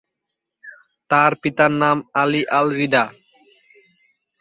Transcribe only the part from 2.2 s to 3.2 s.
আলি আল-রিদা।